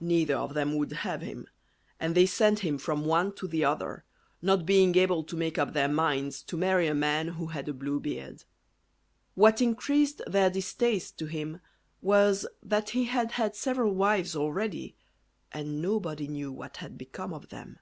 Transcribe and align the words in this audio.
Neither 0.00 0.36
of 0.36 0.54
them 0.54 0.74
would 0.78 0.90
have 1.04 1.20
him; 1.20 1.46
and 2.00 2.14
they 2.14 2.24
sent 2.24 2.60
him 2.60 2.78
from 2.78 3.04
one 3.04 3.34
to 3.34 3.46
the 3.46 3.62
other, 3.62 4.06
not 4.40 4.64
being 4.64 4.96
able 4.96 5.22
to 5.24 5.36
make 5.36 5.58
up 5.58 5.74
their 5.74 5.86
minds 5.86 6.42
to 6.44 6.56
marry 6.56 6.86
a 6.86 6.94
man 6.94 7.28
who 7.28 7.48
had 7.48 7.68
a 7.68 7.74
blue 7.74 8.00
beard. 8.00 8.44
What 9.34 9.60
increased 9.60 10.22
their 10.26 10.48
distaste 10.48 11.18
to 11.18 11.26
him 11.26 11.60
was, 12.00 12.46
that 12.62 12.88
he 12.96 13.04
had 13.04 13.32
had 13.32 13.54
several 13.54 13.92
wives 13.94 14.34
already, 14.34 14.96
and 15.52 15.82
nobody 15.82 16.26
knew 16.26 16.50
what 16.50 16.78
had 16.78 16.96
become 16.96 17.34
of 17.34 17.50
them. 17.50 17.78